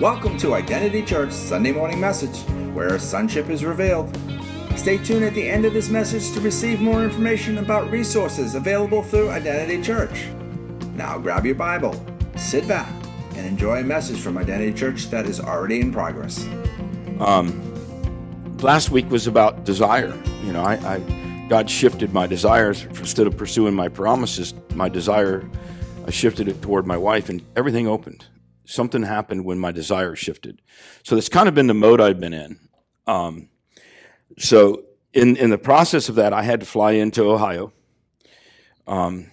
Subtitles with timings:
[0.00, 2.36] Welcome to Identity Church Sunday Morning Message,
[2.74, 4.12] where sonship is revealed.
[4.74, 9.04] Stay tuned at the end of this message to receive more information about resources available
[9.04, 10.26] through Identity Church.
[10.96, 11.94] Now grab your Bible,
[12.34, 12.92] sit back,
[13.36, 16.44] and enjoy a message from Identity Church that is already in progress.
[17.20, 20.12] Um, last week was about desire.
[20.42, 24.54] You know, I, I God shifted my desires instead of pursuing my promises.
[24.74, 25.48] My desire,
[26.04, 28.26] I shifted it toward my wife, and everything opened.
[28.64, 30.62] Something happened when my desire shifted.
[31.02, 32.58] So that's kind of been the mode I've been in.
[33.06, 33.48] Um,
[34.38, 37.72] so in in the process of that, I had to fly into Ohio.
[38.86, 39.30] Um,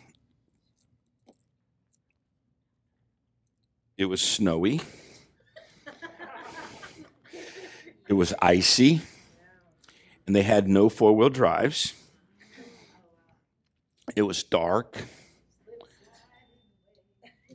[3.97, 4.81] it was snowy.
[8.07, 9.01] It was icy,
[10.27, 11.93] and they had no four wheel drives.
[14.17, 15.05] It was dark,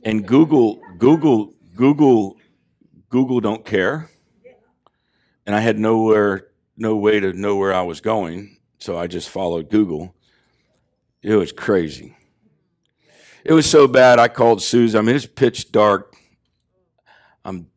[0.03, 2.37] and Google, Google, Google,
[3.09, 4.09] Google don't care,
[5.45, 9.29] and I had nowhere, no way to know where I was going, so I just
[9.29, 10.13] followed Google.
[11.21, 12.17] It was crazy.
[13.45, 14.19] It was so bad.
[14.19, 14.99] I called Susan.
[14.99, 16.13] I mean, it's pitch dark.
[17.45, 17.67] I'm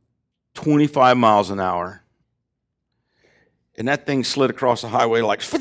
[0.55, 2.01] 25 miles an hour
[3.81, 5.43] and that thing slid across the highway like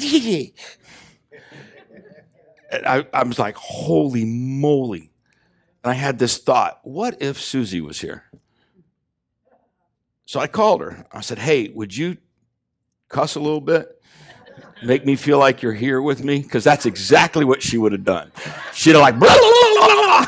[2.72, 5.12] I, I was like holy moly
[5.84, 8.26] and i had this thought what if susie was here
[10.30, 12.16] so i called her i said hey would you
[13.08, 14.00] cuss a little bit
[14.84, 18.04] make me feel like you're here with me because that's exactly what she would have
[18.04, 18.32] done
[18.72, 20.28] she'd have like blah, blah,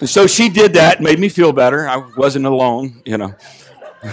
[0.00, 3.34] and so she did that made me feel better i wasn't alone you know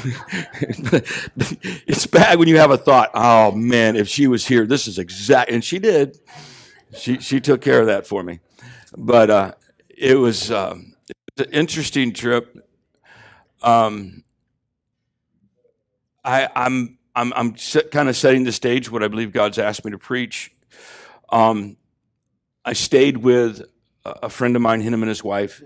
[1.85, 4.97] it's bad when you have a thought, oh man, if she was here, this is
[4.97, 5.51] exact.
[5.51, 6.17] And she did.
[6.97, 8.39] She, she took care of that for me.
[8.97, 9.53] But uh,
[9.89, 12.57] it, was, um, it was an interesting trip.
[13.61, 14.23] Um,
[16.23, 17.55] I, I'm, I'm, I'm
[17.91, 20.51] kind of setting the stage what I believe God's asked me to preach.
[21.29, 21.77] Um,
[22.65, 23.61] I stayed with
[24.05, 25.61] a friend of mine, him and his wife.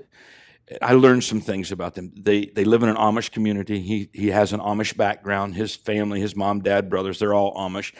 [0.81, 2.11] I learned some things about them.
[2.15, 3.79] They they live in an Amish community.
[3.79, 5.55] He he has an Amish background.
[5.55, 7.93] His family, his mom, dad, brothers, they're all Amish.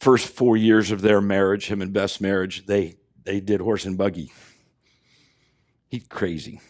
[0.00, 3.96] First four years of their marriage, him and Beth's marriage, they they did horse and
[3.96, 4.32] buggy.
[5.88, 6.60] He's crazy.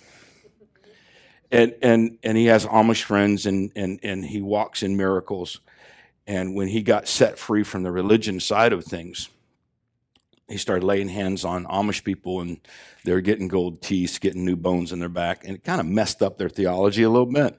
[1.55, 5.61] And and and he has Amish friends and and and he walks in miracles.
[6.27, 9.29] And when he got set free from the religion side of things,
[10.49, 12.59] he started laying hands on Amish people, and
[13.05, 15.87] they were getting gold teeth, getting new bones in their back, and it kind of
[15.87, 17.57] messed up their theology a little bit.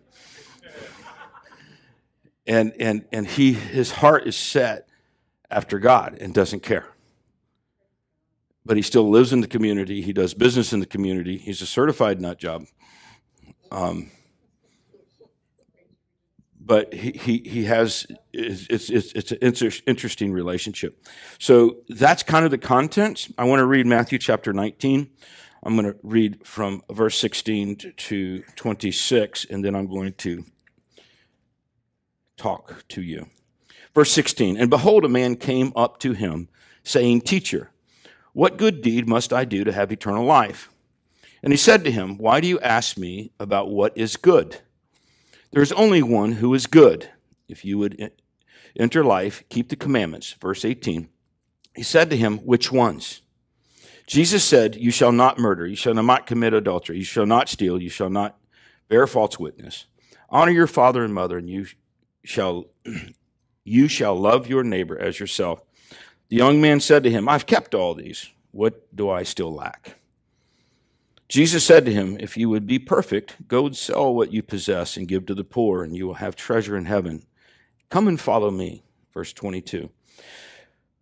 [2.45, 4.89] and and and he his heart is set
[5.49, 6.89] after God and doesn't care.
[8.65, 10.01] But he still lives in the community.
[10.01, 11.37] He does business in the community.
[11.37, 12.65] He's a certified nut job.
[13.75, 14.09] Um,
[16.59, 21.05] but he, he, he has it's, it's, it's an inter- interesting relationship.
[21.39, 23.27] So that's kind of the content.
[23.37, 25.09] I want to read matthew chapter 19
[25.63, 30.45] i'm going to read from verse 16 to 26 and then i'm going to
[32.37, 33.27] talk to you.
[33.93, 36.47] Verse 16 and behold a man came up to him
[36.83, 37.71] saying teacher
[38.33, 40.69] what good deed must i do to have eternal life
[41.45, 44.59] and he said to him why do you ask me about what is good
[45.55, 47.09] there is only one who is good.
[47.47, 48.11] If you would
[48.77, 50.33] enter life, keep the commandments.
[50.33, 51.07] Verse 18.
[51.73, 53.21] He said to him, Which ones?
[54.05, 57.81] Jesus said, You shall not murder, you shall not commit adultery, you shall not steal,
[57.81, 58.37] you shall not
[58.89, 59.85] bear false witness.
[60.29, 61.67] Honor your father and mother, and you
[62.25, 62.65] shall
[63.63, 65.61] you shall love your neighbor as yourself.
[66.27, 68.29] The young man said to him, I've kept all these.
[68.51, 69.99] What do I still lack?
[71.35, 74.95] Jesus said to him, If you would be perfect, go and sell what you possess
[74.95, 77.25] and give to the poor, and you will have treasure in heaven.
[77.89, 78.83] Come and follow me.
[79.13, 79.89] Verse 22.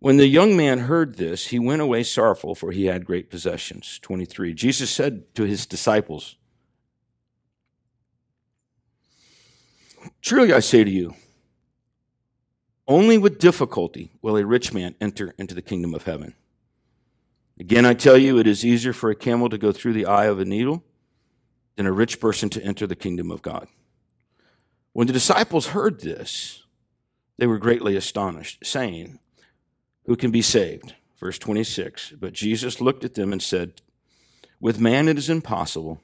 [0.00, 4.00] When the young man heard this, he went away sorrowful, for he had great possessions.
[4.02, 4.54] 23.
[4.54, 6.34] Jesus said to his disciples,
[10.20, 11.14] Truly I say to you,
[12.88, 16.34] only with difficulty will a rich man enter into the kingdom of heaven.
[17.58, 20.26] Again, I tell you, it is easier for a camel to go through the eye
[20.26, 20.82] of a needle
[21.76, 23.68] than a rich person to enter the kingdom of God.
[24.92, 26.64] When the disciples heard this,
[27.38, 29.18] they were greatly astonished, saying,
[30.06, 30.94] Who can be saved?
[31.18, 32.14] Verse 26.
[32.20, 33.80] But Jesus looked at them and said,
[34.60, 36.00] With man it is impossible,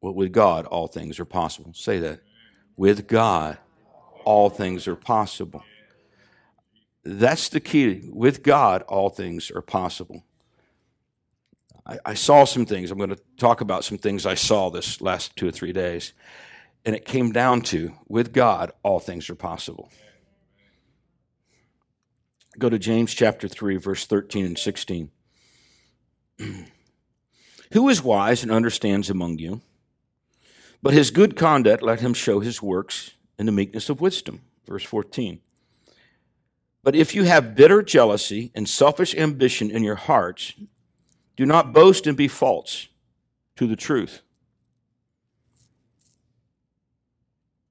[0.00, 1.72] but with God all things are possible.
[1.74, 2.20] Say that.
[2.76, 3.58] With God
[4.24, 5.62] all things are possible.
[7.04, 8.08] That's the key.
[8.12, 10.24] With God all things are possible.
[11.86, 12.90] I, I saw some things.
[12.90, 16.12] I'm going to talk about some things I saw this last two or three days.
[16.84, 19.90] And it came down to with God, all things are possible.
[22.58, 25.10] Go to James chapter 3, verse 13 and 16.
[27.72, 29.62] Who is wise and understands among you?
[30.82, 34.42] But his good conduct let him show his works in the meekness of wisdom.
[34.66, 35.40] Verse 14.
[36.82, 40.54] But if you have bitter jealousy and selfish ambition in your hearts,
[41.36, 42.88] do not boast and be false
[43.56, 44.20] to the truth.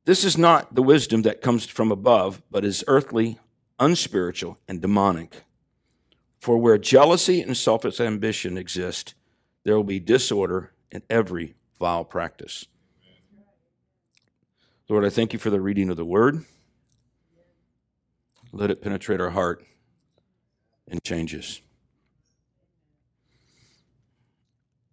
[0.05, 3.39] This is not the wisdom that comes from above, but is earthly,
[3.79, 5.43] unspiritual, and demonic.
[6.39, 9.13] For where jealousy and selfish ambition exist,
[9.63, 12.65] there will be disorder in every vile practice.
[14.89, 16.43] Lord, I thank you for the reading of the word.
[18.51, 19.63] Let it penetrate our heart
[20.87, 21.61] and change us.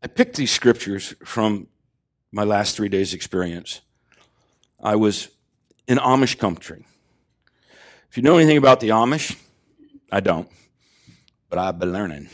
[0.01, 1.67] I picked these scriptures from
[2.31, 3.81] my last three days' experience.
[4.81, 5.29] I was
[5.89, 6.87] in Amish country.
[8.09, 9.37] If you know anything about the Amish,
[10.13, 10.49] I don't,
[11.51, 12.29] but I've been learning.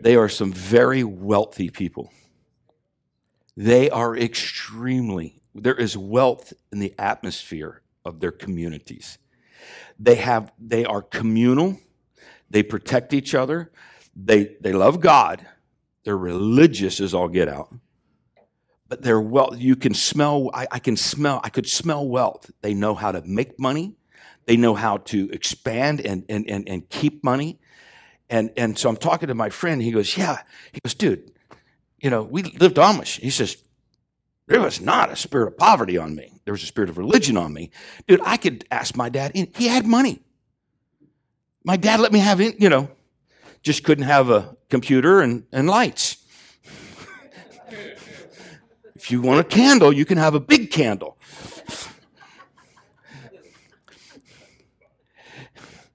[0.00, 2.12] They are some very wealthy people.
[3.56, 9.18] They are extremely, there is wealth in the atmosphere of their communities.
[9.98, 11.78] They have, they are communal,
[12.50, 13.70] they protect each other,
[14.14, 15.46] they, they love God,
[16.08, 17.68] they're religious as all get out
[18.88, 22.50] but they're well you can smell I, I, can smell i could smell wealth.
[22.62, 23.94] They know how to make money.
[24.46, 27.60] They know how to expand and and and, and keep money.
[28.30, 29.82] And and so i'm talking to my friend.
[29.82, 30.38] He goes yeah.
[30.72, 31.30] He goes dude
[32.00, 33.20] you know we lived amish.
[33.20, 33.62] He says
[34.46, 36.40] there was not a spirit of poverty on me.
[36.46, 37.70] There was a spirit of religion on me.
[38.06, 40.22] Dude i could ask my dad he had money.
[41.64, 42.88] My dad let me have it you know
[43.62, 46.18] just couldn't have a computer and, and lights
[49.08, 51.16] if you want a candle, you can have a big candle.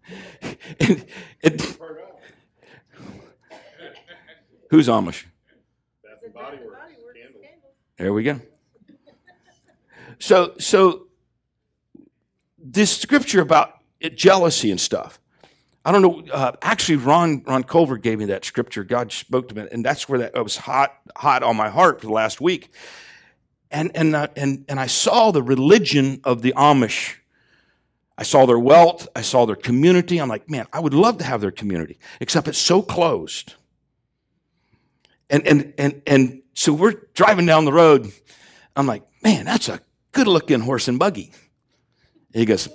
[0.80, 1.06] and,
[1.44, 1.78] and,
[4.72, 5.26] who's Amish?
[7.98, 8.42] There we go.
[10.18, 11.08] So, so
[12.58, 13.80] this scripture about
[14.16, 15.20] jealousy and stuff.
[15.86, 16.24] I don't know.
[16.32, 18.84] Uh, actually, Ron Ron Culver gave me that scripture.
[18.84, 22.08] God spoke to me, and that's where that was hot hot on my heart for
[22.08, 22.70] the last week.
[23.70, 27.16] And and uh, and and I saw the religion of the Amish.
[28.18, 29.08] I saw their wealth.
[29.16, 30.20] I saw their community.
[30.20, 33.56] I'm like, man, I would love to have their community, except it's so closed.
[35.30, 38.10] And and and and so we're driving down the road.
[38.76, 39.82] I'm like, man, that's a
[40.14, 41.32] good looking horse and buggy.
[42.34, 42.70] He goes,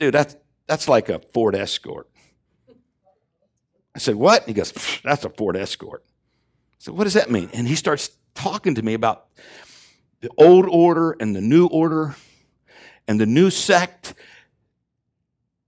[0.00, 0.36] dude, that's
[0.66, 2.08] that's like a Ford Escort.
[3.94, 4.44] I said, What?
[4.44, 4.72] He goes,
[5.02, 6.04] That's a Ford Escort.
[6.06, 7.50] I said, What does that mean?
[7.52, 9.26] And he starts talking to me about
[10.20, 12.14] the old order and the new order
[13.08, 14.14] and the new sect.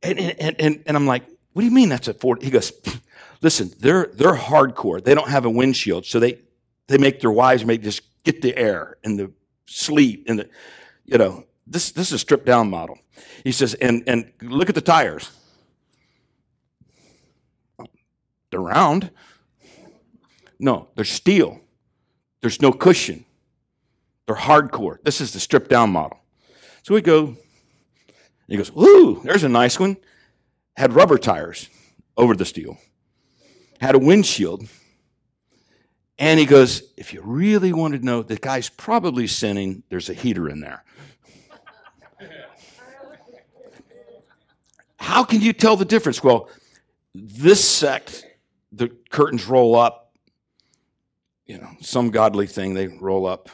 [0.03, 2.43] And, and, and, and I'm like, What do you mean that's a Ford?
[2.43, 2.73] He goes,
[3.41, 5.03] Listen, they're, they're hardcore.
[5.03, 6.05] They don't have a windshield.
[6.05, 6.39] So they,
[6.89, 9.33] they make their wives make just get the air and the
[9.67, 10.49] sleep and the,
[11.05, 12.99] you know, this, this is a stripped down model.
[13.44, 15.31] He says, and, and look at the tires.
[18.50, 19.11] They're round.
[20.59, 21.61] No, they're steel.
[22.41, 23.25] There's no cushion.
[24.26, 25.03] They're hardcore.
[25.03, 26.19] This is the stripped down model.
[26.82, 27.37] So we go,
[28.47, 29.97] he goes, Ooh, there's a nice one.
[30.76, 31.69] Had rubber tires
[32.16, 32.78] over the steel,
[33.81, 34.69] had a windshield.
[36.21, 40.14] And he goes, If you really want to know, the guy's probably sinning, there's a
[40.14, 40.85] heater in there.
[45.09, 46.23] How can you tell the difference?
[46.23, 46.50] Well,
[47.15, 48.27] this sect,
[48.73, 50.12] the curtains roll up.
[51.47, 53.49] You know, some godly thing, they roll up.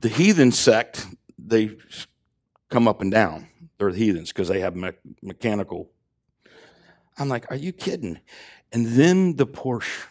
[0.00, 1.06] The heathen sect,
[1.38, 1.76] they
[2.70, 3.48] come up and down.
[3.76, 5.90] They're the heathens because they have me- mechanical.
[7.18, 8.18] I'm like, are you kidding?
[8.72, 10.06] And then the Porsche,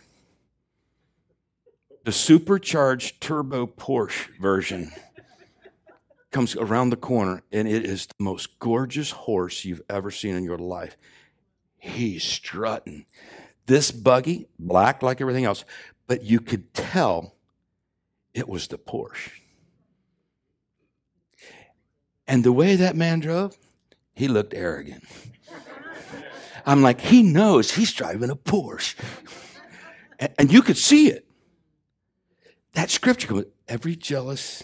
[2.03, 4.91] the supercharged turbo Porsche version
[6.35, 10.43] comes around the corner, and it is the most gorgeous horse you've ever seen in
[10.43, 10.97] your life.
[11.77, 13.05] He's strutting.
[13.67, 15.63] This buggy, black like everything else,
[16.07, 17.37] but you could tell
[18.33, 19.31] it was the Porsche.
[22.27, 23.57] And the way that man drove,
[24.13, 25.05] he looked arrogant.
[26.65, 28.95] I'm like, he knows he's driving a Porsche.
[30.37, 31.25] And you could see it.
[32.73, 34.63] That scripture every jealous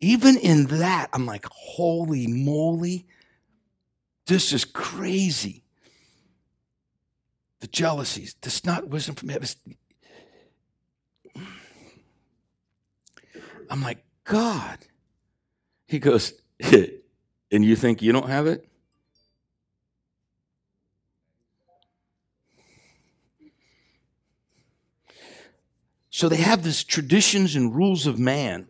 [0.00, 3.06] even in that, I'm like, holy moly,
[4.26, 5.64] this is crazy.
[7.60, 9.48] The jealousies, this not wisdom from heaven.
[13.70, 14.78] I'm like, God.
[15.86, 18.68] He goes, and you think you don't have it?
[26.10, 28.68] So they have these traditions and rules of man.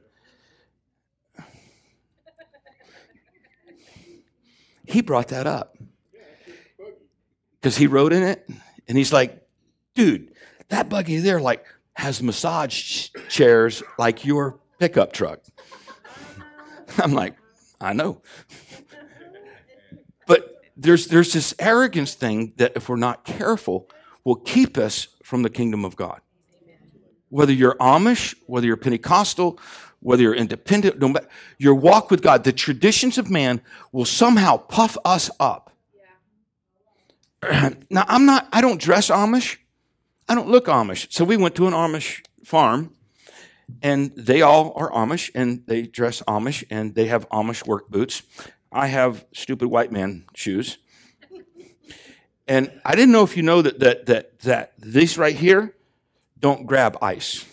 [4.85, 5.77] He brought that up
[7.61, 8.49] because he rode in it,
[8.87, 9.47] and he's like,
[9.95, 10.33] dude,
[10.69, 11.65] that buggy there like
[11.95, 15.41] has massage chairs like your pickup truck.
[16.99, 17.35] I'm like,
[17.81, 18.21] I know.
[20.27, 23.89] But there's there's this arrogance thing that if we're not careful
[24.25, 26.21] will keep us from the kingdom of God
[27.35, 29.59] whether you're Amish, whether you're Pentecostal,
[30.05, 34.59] whether you're independent, no matter, your walk with God, the traditions of man will somehow
[34.59, 35.73] puff us up.
[37.43, 37.71] Yeah.
[37.91, 39.57] now, I'm not, I don't dress Amish.
[40.29, 41.11] I don't look Amish.
[41.11, 42.93] So we went to an Amish farm
[43.83, 48.23] and they all are Amish and they dress Amish and they have Amish work boots.
[48.71, 50.77] I have stupid white man shoes.
[52.47, 55.75] And I didn't know if you know that that that that this right here
[56.39, 57.47] don't grab ice.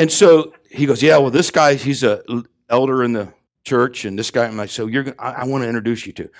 [0.00, 2.22] And so he goes, yeah, well, this guy, he's a
[2.70, 5.68] elder in the church, and this guy, I'm like, so you're, I, I want to
[5.68, 6.30] introduce you to.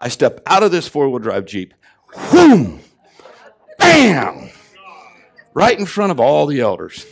[0.00, 1.74] I step out of this four wheel drive Jeep,
[2.30, 2.78] boom,
[3.78, 4.50] bam,
[5.54, 7.04] right in front of all the elders.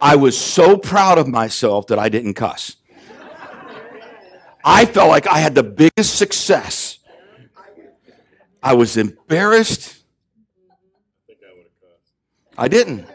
[0.00, 2.76] I was so proud of myself that I didn't cuss.
[4.64, 7.00] I felt like I had the biggest success.
[8.62, 9.98] I was embarrassed.
[12.56, 13.06] I didn't.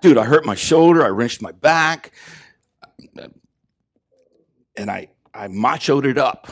[0.00, 2.12] Dude, I hurt my shoulder, I wrenched my back,
[4.76, 6.50] and I, I machoed it up.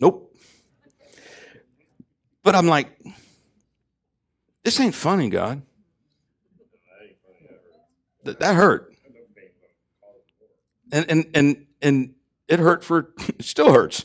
[0.00, 0.34] Nope.
[2.42, 2.98] But I'm like,
[4.64, 5.62] this ain't funny, God.
[8.24, 8.92] That, that hurt
[10.92, 12.14] and and and and
[12.46, 14.04] it hurt for it still hurts.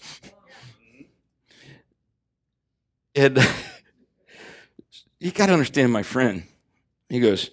[3.17, 3.39] And
[5.19, 6.43] you got to understand my friend.
[7.09, 7.49] He goes,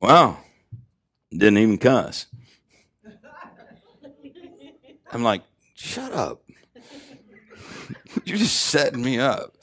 [0.00, 0.38] "Wow,
[1.30, 2.26] didn't even cuss."
[5.10, 5.42] I'm like,
[5.74, 6.42] "Shut up!
[8.24, 9.56] You're just setting me up."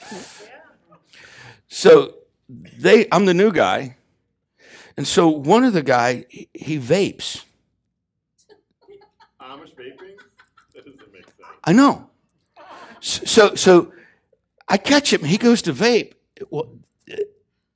[1.68, 2.16] So
[2.50, 3.98] they, I'm the new guy,
[4.98, 7.44] and so one of the guy he vapes
[9.52, 10.18] Amish vaping?
[11.64, 12.10] I know.
[13.02, 13.92] So, so
[14.72, 15.24] I catch him.
[15.24, 16.14] He goes to vape.
[16.50, 16.70] Well,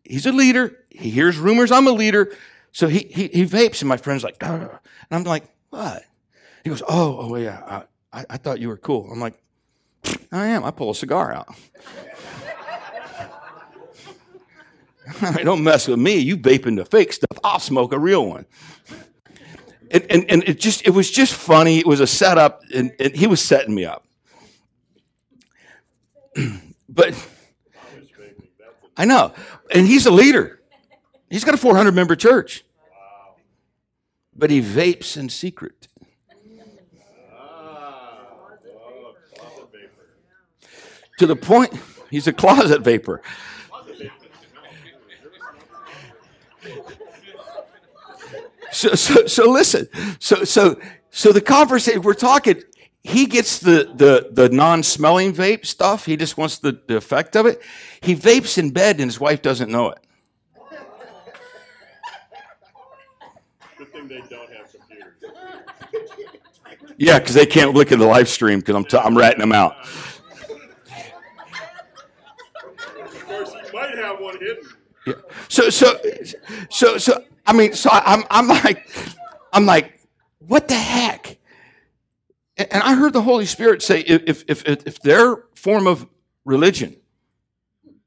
[0.03, 0.83] he's a leader.
[0.89, 2.35] He hears rumors I'm a leader.
[2.71, 4.69] So he, he, he vapes, and my friend's like, and
[5.11, 6.03] I'm like, what?
[6.63, 9.09] He goes, oh, oh yeah, I, I thought you were cool.
[9.11, 9.35] I'm like,
[10.31, 10.63] I am.
[10.63, 11.47] I pull a cigar out.
[15.43, 16.17] Don't mess with me.
[16.17, 17.37] You vaping the fake stuff.
[17.43, 18.45] I'll smoke a real one
[19.91, 21.79] and, and, and it just it was just funny.
[21.79, 24.05] It was a setup, and, and he was setting me up.
[26.95, 27.13] but
[28.97, 29.33] I know,
[29.73, 30.61] and he's a leader.
[31.29, 32.63] He's got a 400 member church,
[34.35, 35.87] but he vapes in secret.
[41.19, 41.73] To the point,
[42.09, 43.21] he's a closet vapor.
[48.71, 49.87] So, so, so listen.
[50.19, 50.77] So, so,
[51.09, 52.61] so the conversation we're talking.
[53.07, 56.07] He gets the the the non-smelling vape stuff.
[56.07, 57.61] He just wants the, the effect of it.
[58.01, 59.99] He vapes in bed, and his wife doesn't know it.
[63.77, 65.13] Good thing they don't have computers.
[66.97, 69.51] Yeah, because they can't look at the live stream because I'm t- I'm ratting them
[69.51, 69.75] out.
[69.77, 69.89] Of
[73.27, 74.63] course, you might have one hidden.
[75.05, 75.13] Yeah.
[75.47, 75.99] So so
[76.71, 78.89] so so I mean, so I'm, I'm like,
[79.53, 79.99] I'm like,
[80.39, 81.37] what the heck?
[82.57, 86.07] And I heard the Holy Spirit say, if, if, if, their form of
[86.45, 86.95] religion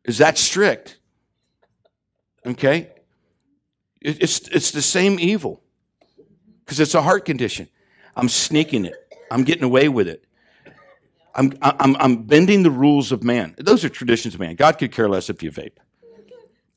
[0.04, 0.98] is that strict,
[2.46, 2.88] okay,
[4.00, 5.60] it's, it's the same evil
[6.64, 7.68] because it's a heart condition.
[8.16, 8.94] I'm sneaking it.
[9.30, 10.24] I'm getting away with it.
[11.34, 13.54] I'm, I'm, I'm bending the rules of man.
[13.58, 14.54] Those are traditions of man.
[14.54, 15.76] God could care less if you vape.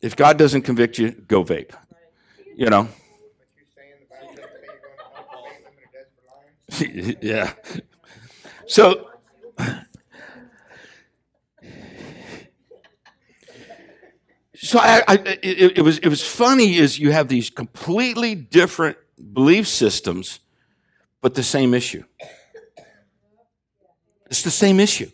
[0.02, 1.74] If God doesn't convict you, go vape
[2.56, 2.88] you know.
[7.22, 7.54] yeah.
[8.68, 9.10] So,
[14.56, 18.98] so I, I it, it, was it was funny is you have these completely different
[19.34, 20.40] belief systems,
[21.22, 22.04] but the same issue.
[24.30, 25.12] It's the same issue.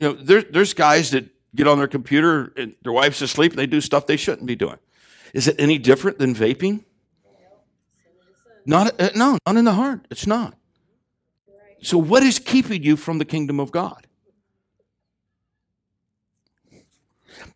[0.00, 3.58] You know, there, there's guys that get on their computer and their wife's asleep and
[3.58, 4.78] they do stuff they shouldn't be doing.
[5.32, 6.84] Is it any different than vaping?
[8.68, 10.06] Not, uh, no, not in the heart.
[10.10, 10.54] It's not.
[11.80, 14.06] So, what is keeping you from the kingdom of God?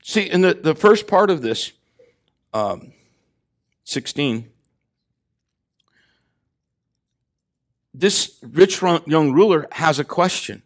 [0.02, 1.72] See, in the, the first part of this,
[2.54, 2.94] um,
[3.84, 4.48] 16,
[7.92, 10.62] this rich young ruler has a question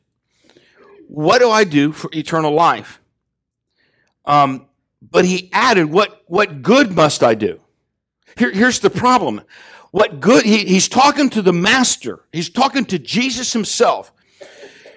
[1.08, 3.00] What do I do for eternal life?
[4.24, 4.66] Um,
[5.02, 7.60] but he added, What, what good must I do?
[8.36, 9.42] Here, here's the problem.
[9.90, 14.12] What good, he, he's talking to the master, he's talking to Jesus himself.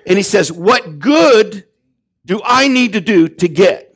[0.06, 1.66] And he says, What good
[2.26, 3.96] do I need to do to get?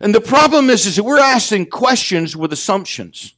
[0.00, 3.34] And the problem is, is that we're asking questions with assumptions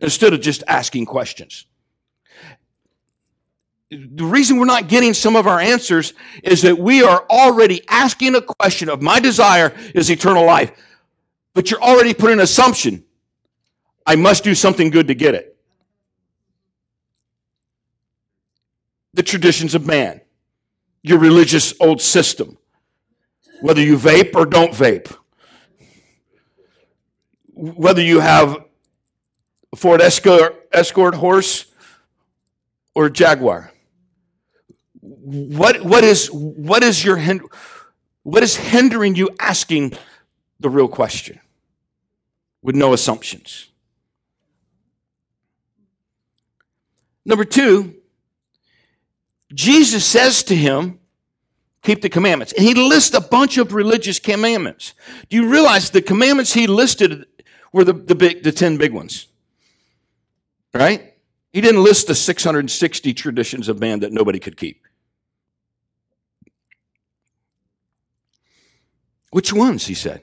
[0.00, 1.66] instead of just asking questions.
[3.90, 8.34] The reason we're not getting some of our answers is that we are already asking
[8.34, 10.72] a question of my desire is eternal life.
[11.58, 13.02] But you're already putting an assumption.
[14.06, 15.58] I must do something good to get it.
[19.14, 20.20] The traditions of man,
[21.02, 22.58] your religious old system,
[23.60, 25.12] whether you vape or don't vape,
[27.54, 28.56] whether you have
[29.72, 31.66] a Ford Escort, Escort horse
[32.94, 33.72] or Jaguar?
[35.00, 37.18] What, what, is, what, is your,
[38.22, 39.94] what is hindering you asking
[40.60, 41.40] the real question
[42.62, 43.68] with no assumptions?
[47.24, 47.94] Number two,
[49.52, 50.98] Jesus says to him,
[51.82, 52.52] keep the commandments.
[52.52, 54.94] And he lists a bunch of religious commandments.
[55.28, 57.26] Do you realize the commandments he listed
[57.72, 59.26] were the, the, big, the 10 big ones?
[60.74, 61.14] Right?
[61.52, 64.86] He didn't list the 660 traditions of man that nobody could keep.
[69.30, 70.22] Which ones, he said.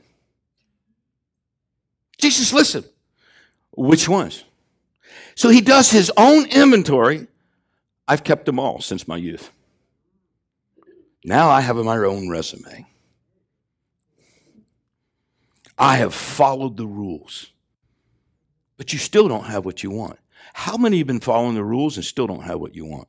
[2.25, 2.83] Jesus, listen.
[3.77, 4.45] Which ones?
[5.35, 7.27] So he does his own inventory.
[8.07, 9.51] I've kept them all since my youth.
[11.23, 12.87] Now I have my own resume.
[15.77, 17.51] I have followed the rules.
[18.77, 20.17] But you still don't have what you want.
[20.53, 23.07] How many have been following the rules and still don't have what you want?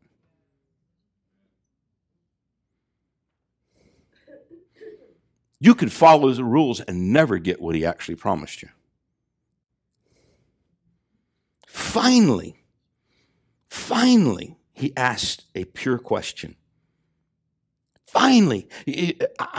[5.58, 8.68] You could follow the rules and never get what he actually promised you.
[11.76, 12.56] Finally,
[13.68, 16.56] finally, he asked a pure question.
[18.06, 18.66] Finally,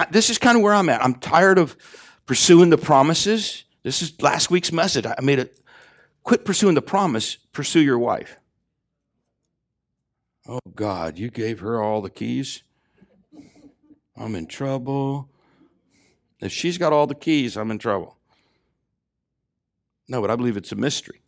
[0.10, 1.03] this is kind of where I'm at.
[1.03, 1.77] I'm tired of
[2.25, 3.65] pursuing the promises.
[3.84, 5.06] This is last week's message.
[5.06, 5.60] I made it
[6.23, 8.36] Quit pursuing the promise, pursue your wife.
[10.45, 12.63] Oh God, you gave her all the keys.
[14.17, 15.30] I'm in trouble.
[16.41, 18.17] If she's got all the keys, I'm in trouble.
[20.10, 21.21] No, but I believe it's a mystery.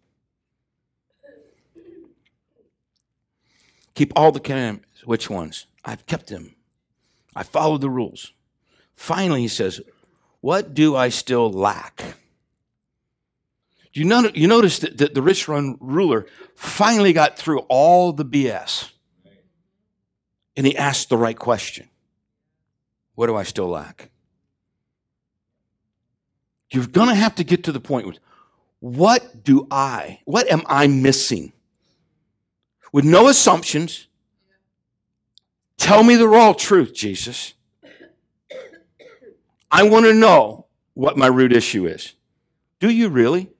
[3.99, 5.05] Keep all the commandments.
[5.05, 5.65] Which ones?
[5.83, 6.55] I've kept them.
[7.35, 8.31] I followed the rules.
[8.95, 9.81] Finally, he says,
[10.39, 12.15] What do I still lack?
[13.91, 18.23] You, know, you notice that, that the rich run ruler finally got through all the
[18.23, 18.89] BS
[20.55, 21.89] and he asked the right question
[23.15, 24.12] What do I still lack?
[26.71, 28.19] You're going to have to get to the point with
[28.79, 31.51] what do I, what am I missing?
[32.91, 34.08] With no assumptions,
[35.78, 37.54] tell me the raw truth, Jesus.
[39.71, 42.13] I want to know what my root issue is.
[42.80, 43.52] Do you really?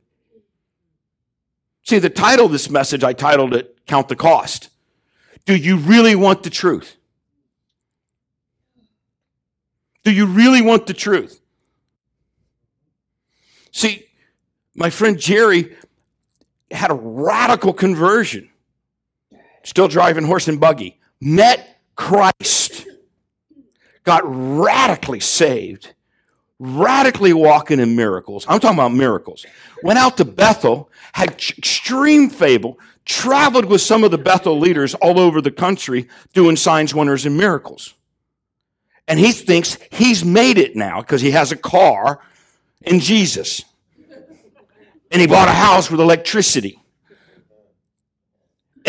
[1.84, 4.70] See, the title of this message, I titled it Count the Cost.
[5.46, 6.98] Do you really want the truth?
[10.04, 11.42] Do you really want the truth?
[13.72, 14.06] See,
[14.76, 15.76] my friend Jerry
[16.72, 18.50] had a radical conversion,
[19.64, 22.86] still driving horse and buggy, met Christ,
[24.04, 25.94] got radically saved,
[26.60, 28.46] radically walking in miracles.
[28.48, 29.46] I'm talking about miracles.
[29.84, 32.74] Went out to Bethel, had extreme favor,
[33.06, 37.38] traveled with some of the Bethel leaders all over the country doing signs, wonders, and
[37.38, 37.94] miracles.
[39.08, 42.22] And he thinks he's made it now because he has a car
[42.84, 43.64] in Jesus.
[45.12, 46.79] And he bought a house with electricity.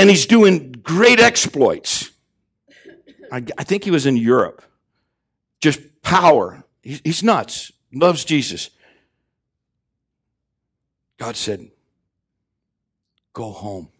[0.00, 2.10] And he's doing great exploits.
[3.30, 4.62] I, I think he was in Europe.
[5.60, 8.70] Just power He's nuts, loves Jesus.
[11.18, 11.70] God said,
[13.32, 13.90] Go home.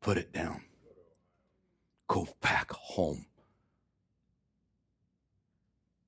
[0.00, 0.62] Put it down.
[2.08, 3.26] Go back home.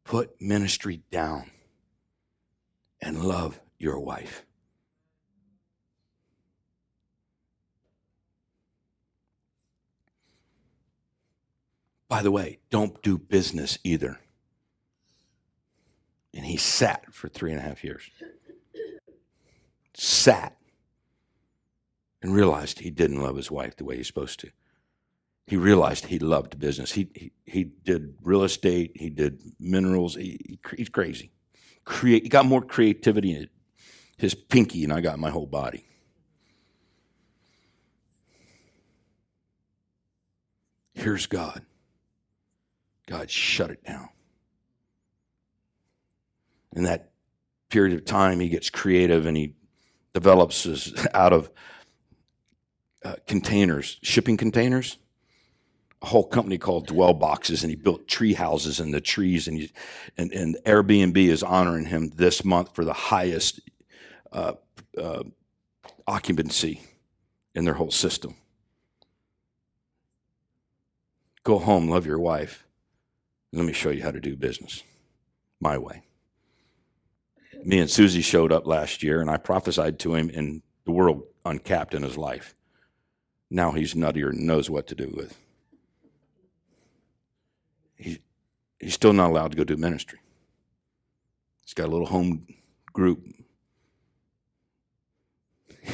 [0.05, 1.51] Put ministry down
[3.01, 4.45] and love your wife.
[12.13, 14.21] By the way, don't do business either.
[16.35, 18.11] And he sat for three and a half years.
[19.95, 20.59] Sat
[22.21, 24.51] and realized he didn't love his wife the way he's supposed to.
[25.47, 26.93] He realized he loved business.
[26.93, 30.15] He, he, he did real estate, he did minerals.
[30.15, 31.33] He, he, he's crazy.
[31.87, 33.49] Create, he got more creativity in
[34.19, 35.87] his pinky, and I got my whole body.
[40.93, 41.65] Here's God.
[43.07, 44.09] God shut it down.
[46.75, 47.11] In that
[47.69, 49.55] period of time, he gets creative and he
[50.15, 51.51] develops this out of
[53.05, 54.99] uh, containers, shipping containers,
[56.03, 59.49] a whole company called Dwell Boxes, and he built tree houses in the trees.
[59.49, 59.73] And, he,
[60.17, 63.61] and, and Airbnb is honoring him this month for the highest
[64.33, 64.55] uh,
[64.99, 65.25] uh,
[66.07, 66.81] occupancy
[67.55, 68.37] in their whole system.
[71.45, 72.67] Go home, love your wife.
[73.53, 74.83] Let me show you how to do business
[75.61, 76.03] my way.
[77.65, 81.23] Me and Susie showed up last year, and I prophesied to him, and the world
[81.45, 82.55] uncapped in his life.
[83.51, 85.39] Now he's nuttier and knows what to do with.
[87.97, 88.19] He,
[88.81, 90.19] he's still not allowed to go do ministry.
[91.63, 92.47] He's got a little home
[92.93, 93.23] group.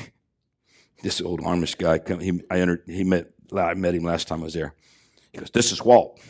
[1.02, 4.44] this old Amish guy, he, I entered, he met, I met him last time I
[4.44, 4.74] was there.
[5.32, 6.20] He goes, "This is Walt."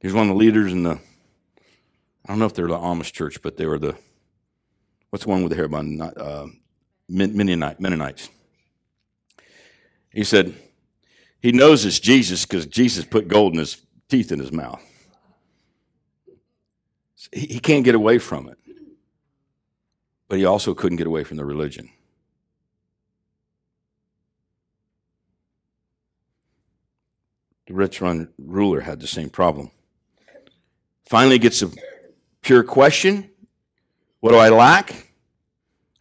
[0.00, 3.42] He's one of the leaders in the, I don't know if they're the Amish church,
[3.42, 3.96] but they were the,
[5.10, 6.00] what's the one with the hair bun?
[6.00, 6.46] Uh,
[7.08, 8.28] Mennonite, Mennonites.
[10.10, 10.54] He said,
[11.40, 14.82] he knows it's Jesus because Jesus put gold in his teeth in his mouth.
[17.32, 18.58] He, he can't get away from it.
[20.28, 21.88] But he also couldn't get away from the religion.
[27.66, 28.00] The rich
[28.38, 29.70] ruler had the same problem.
[31.08, 31.70] Finally gets a
[32.42, 33.30] pure question
[34.20, 35.12] What do I lack?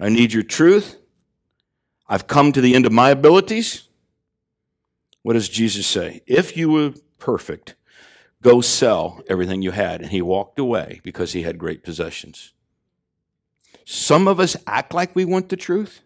[0.01, 0.97] I need your truth.
[2.09, 3.87] I've come to the end of my abilities.
[5.23, 6.21] What does Jesus say?
[6.27, 7.75] If you were perfect,
[8.41, 10.01] go sell everything you had.
[10.01, 12.53] And he walked away because he had great possessions.
[13.85, 16.01] Some of us act like we want the truth,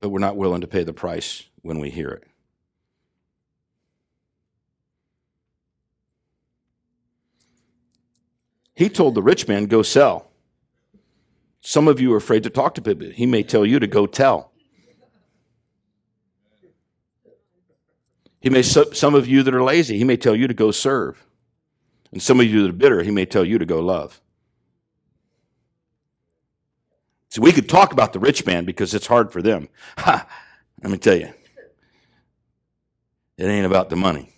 [0.00, 2.29] but we're not willing to pay the price when we hear it.
[8.80, 10.30] He told the rich man, Go sell.
[11.60, 13.10] Some of you are afraid to talk to people.
[13.10, 14.52] He may tell you to go tell.
[18.40, 21.26] He may, some of you that are lazy, he may tell you to go serve.
[22.10, 24.18] And some of you that are bitter, he may tell you to go love.
[27.28, 29.68] So we could talk about the rich man because it's hard for them.
[29.98, 30.26] Ha!
[30.82, 31.34] Let me tell you,
[33.36, 34.32] it ain't about the money,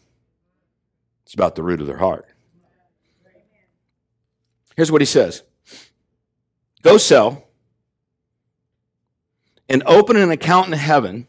[1.23, 2.27] it's about the root of their heart.
[4.77, 5.43] Here's what he says
[6.83, 7.49] Go sell
[9.69, 11.27] and open an account in heaven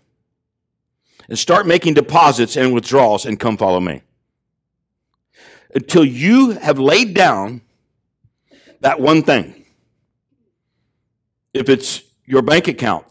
[1.30, 4.02] and start making deposits and withdrawals and come follow me.
[5.74, 7.62] Until you have laid down
[8.82, 9.66] that one thing.
[11.54, 13.06] If it's your bank account,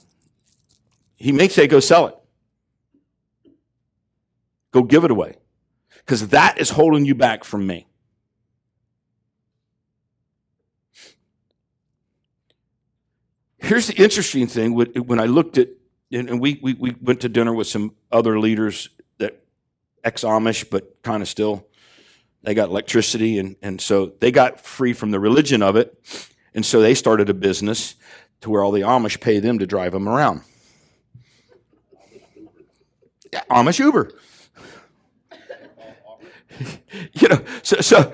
[1.17, 2.15] he may say, go sell it.
[4.73, 5.37] Go give it away.
[5.99, 7.87] Because that is holding you back from me.
[13.63, 15.69] Here's the interesting thing when I looked at,
[16.11, 19.41] and we, we, we went to dinner with some other leaders that
[20.03, 21.69] ex Amish, but kind of still,
[22.43, 25.97] they got electricity, and, and so they got free from the religion of it.
[26.55, 27.95] And so they started a business
[28.41, 30.43] to where all the Amish pay them to drive them around.
[33.49, 34.13] Amish Uber.
[37.13, 38.13] you know, so, so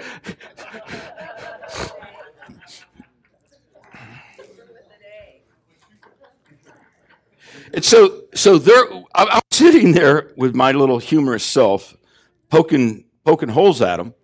[7.73, 11.97] And so, so there, I'm sitting there with my little humorous self,
[12.49, 14.15] poking, poking holes at him.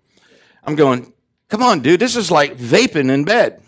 [0.65, 1.13] I'm going,
[1.49, 3.63] come on, dude, this is like vaping in bed.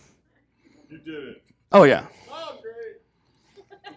[0.89, 1.43] You did it.
[1.73, 2.07] Oh yeah.
[2.31, 3.93] Oh, great.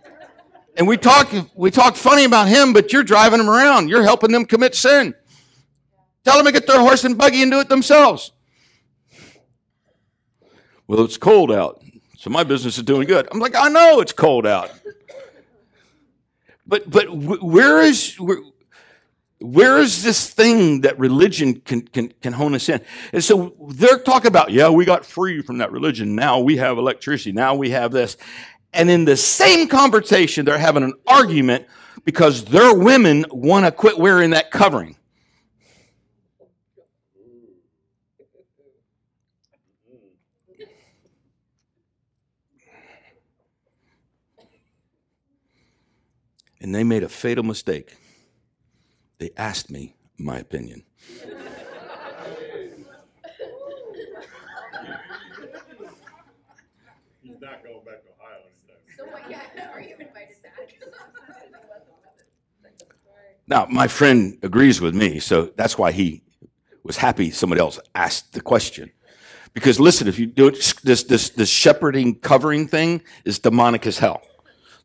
[0.77, 3.89] And we talk, we talk funny about him, but you're driving them around.
[3.89, 5.15] You're helping them commit sin.
[6.25, 8.31] Tell them to get their horse and buggy and do it themselves.
[10.87, 11.81] Well, it's cold out,
[12.17, 13.27] so my business is doing good.
[13.31, 14.71] I'm like, I know it's cold out.
[16.69, 18.39] But but where is where,
[19.41, 22.82] Where is this thing that religion can, can, can hone us in?
[23.13, 26.13] And so they're talking about, yeah, we got free from that religion.
[26.13, 27.32] Now we have electricity.
[27.32, 28.17] Now we have this.
[28.73, 31.67] And in the same conversation, they're having an argument
[32.03, 34.97] because their women want to quit wearing that covering.
[46.62, 47.95] And they made a fatal mistake.
[49.17, 50.84] They asked me my opinion.
[57.22, 58.41] He's not going back to Ohio.
[58.98, 60.54] So yeah, are you invited back?
[63.48, 66.22] Now, my friend agrees with me, so that's why he
[66.84, 68.91] was happy somebody else asked the question.
[69.54, 73.98] Because listen, if you do it, this, this, this shepherding covering thing is demonic as
[73.98, 74.22] hell.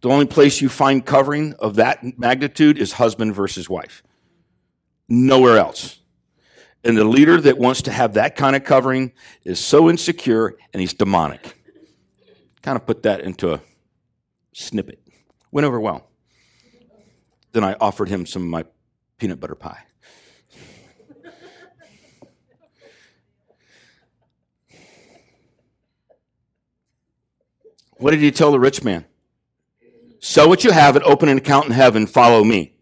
[0.04, 4.02] The only place you find covering of that magnitude is husband versus wife.
[5.08, 5.98] Nowhere else.
[6.84, 9.14] And the leader that wants to have that kind of covering
[9.44, 11.58] is so insecure and he's demonic.
[12.60, 13.62] Kind of put that into a
[14.52, 15.00] snippet.
[15.50, 16.10] Went over well.
[17.52, 18.66] Then I offered him some of my
[19.16, 19.84] peanut butter pie.
[27.96, 29.06] What did he tell the rich man?
[30.24, 32.06] Sell what you have and open an account in heaven.
[32.06, 32.72] Follow me.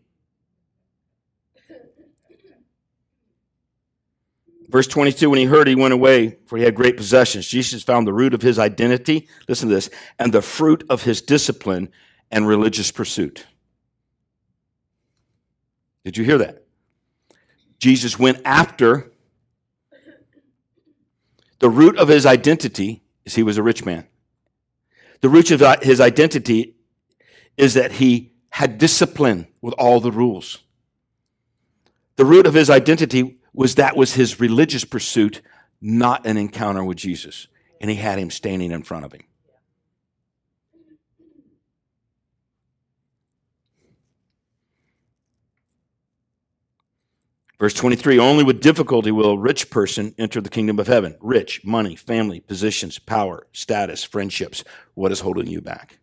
[4.68, 7.48] Verse 22 When he heard, he went away, for he had great possessions.
[7.48, 11.20] Jesus found the root of his identity, listen to this, and the fruit of his
[11.20, 11.90] discipline
[12.30, 13.44] and religious pursuit.
[16.04, 16.62] Did you hear that?
[17.80, 19.10] Jesus went after
[21.58, 24.06] the root of his identity is he was a rich man.
[25.22, 26.76] The root of his identity
[27.56, 30.58] is that he had discipline with all the rules.
[32.16, 35.40] The root of his identity was that was his religious pursuit,
[35.80, 37.48] not an encounter with Jesus.
[37.80, 39.22] And he had him standing in front of him.
[47.58, 51.16] Verse 23 Only with difficulty will a rich person enter the kingdom of heaven.
[51.20, 54.64] Rich, money, family, positions, power, status, friendships.
[54.94, 56.00] What is holding you back?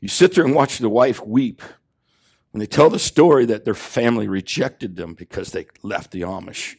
[0.00, 1.62] You sit there and watch the wife weep
[2.50, 6.76] when they tell the story that their family rejected them because they left the Amish.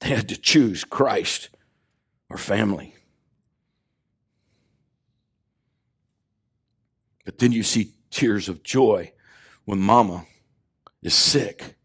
[0.00, 1.50] They had to choose Christ
[2.28, 2.94] or family.
[7.24, 9.12] But then you see tears of joy
[9.64, 10.26] when mama
[11.02, 11.76] is sick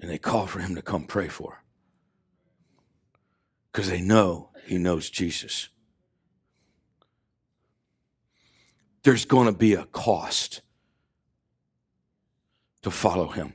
[0.00, 1.62] and they call for him to come pray for her
[3.70, 5.68] because they know he knows Jesus.
[9.02, 10.62] There's going to be a cost
[12.82, 13.54] to follow him.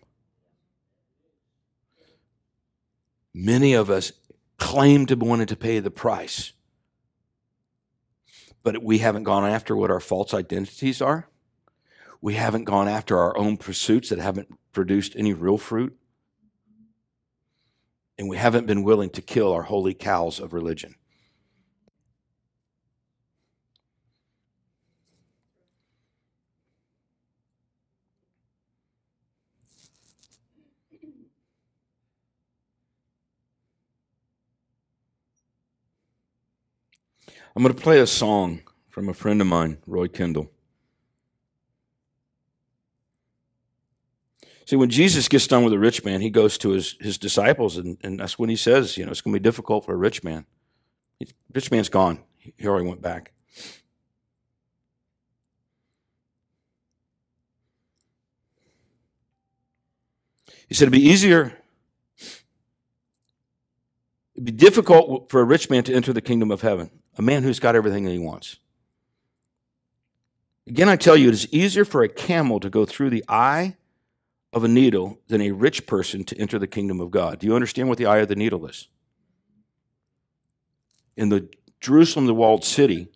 [3.34, 4.12] Many of us
[4.58, 6.54] claim to wanted to pay the price
[8.68, 11.30] but we haven't gone after what our false identities are.
[12.20, 15.98] We haven't gone after our own pursuits that haven't produced any real fruit.
[18.20, 20.96] And we haven't been willing to kill our holy cows of religion.
[37.58, 40.52] I'm going to play a song from a friend of mine, Roy Kendall.
[44.66, 47.78] See, when Jesus gets done with a rich man, he goes to his, his disciples,
[47.78, 49.98] and, and that's when he says, you know, it's going to be difficult for a
[49.98, 50.46] rich man.
[51.52, 52.20] Rich man's gone.
[52.38, 53.34] He already went back.
[60.68, 61.58] He said it'd be easier,
[64.36, 67.44] it'd be difficult for a rich man to enter the kingdom of heaven a man
[67.44, 68.58] who's got everything that he wants.
[70.68, 73.78] Again, I tell you, it is easier for a camel to go through the eye
[74.54, 77.40] of a needle than a rich person to enter the kingdom of God.
[77.40, 78.88] Do you understand what the eye of the needle is?
[81.16, 81.50] In the
[81.80, 83.08] Jerusalem, the walled city,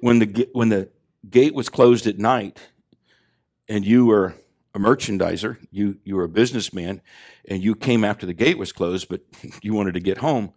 [0.00, 0.90] when the, when the
[1.28, 2.58] gate was closed at night
[3.68, 4.34] and you were
[4.74, 7.00] a merchandiser, you, you were a businessman,
[7.46, 9.22] and you came after the gate was closed, but
[9.62, 10.52] you wanted to get home,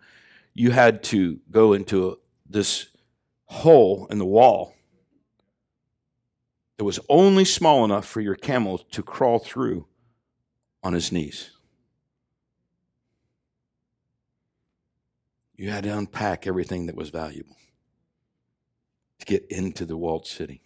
[0.53, 2.19] you had to go into
[2.51, 2.87] this
[3.45, 4.75] hole in the wall
[6.77, 9.85] that was only small enough for your camel to crawl through
[10.83, 11.51] on his knees.
[15.55, 17.55] You had to unpack everything that was valuable
[19.19, 20.61] to get into the walled city.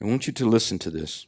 [0.00, 1.26] I want you to listen to this.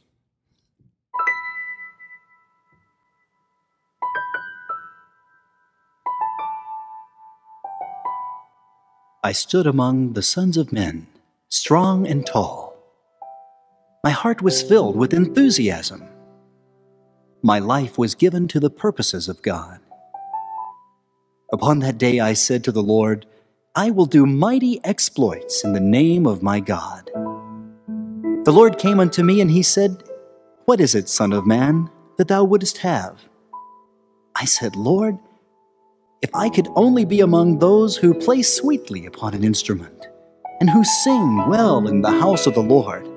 [9.23, 11.05] I stood among the sons of men,
[11.47, 12.75] strong and tall.
[14.03, 16.03] My heart was filled with enthusiasm.
[17.43, 19.79] My life was given to the purposes of God.
[21.53, 23.27] Upon that day I said to the Lord,
[23.75, 27.11] I will do mighty exploits in the name of my God.
[28.45, 30.01] The Lord came unto me and he said,
[30.65, 33.19] What is it, Son of Man, that thou wouldest have?
[34.35, 35.19] I said, Lord,
[36.21, 40.07] if I could only be among those who play sweetly upon an instrument,
[40.59, 43.07] and who sing well in the house of the Lord,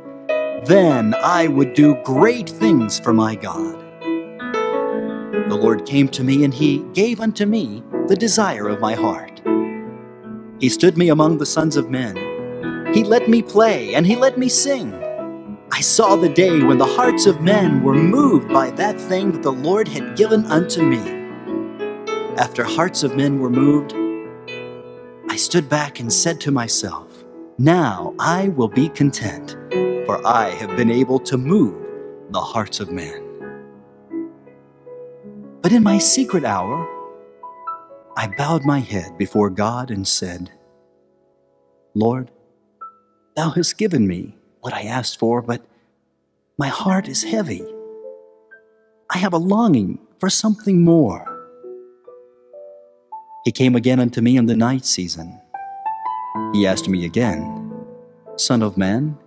[0.65, 3.79] then I would do great things for my God.
[4.01, 9.43] The Lord came to me, and he gave unto me the desire of my heart.
[10.59, 12.17] He stood me among the sons of men.
[12.95, 14.95] He let me play, and he let me sing.
[15.71, 19.43] I saw the day when the hearts of men were moved by that thing that
[19.43, 21.24] the Lord had given unto me
[22.37, 23.95] after hearts of men were moved,
[25.29, 27.25] I stood back and said to myself,
[27.59, 29.57] Now I will be content,
[30.07, 31.77] for I have been able to move
[32.31, 33.23] the hearts of men.
[35.63, 36.89] But in my secret hour,
[38.17, 40.51] I bowed my head before God and said,
[41.95, 42.31] Lord,
[43.37, 45.65] Thou hast given me what I asked for, but
[46.59, 47.63] my heart is heavy.
[49.11, 51.34] I have a longing for something more.
[53.45, 55.39] He came again unto me in the night season.
[56.55, 57.85] He asked me again,
[58.37, 59.19] Son of man,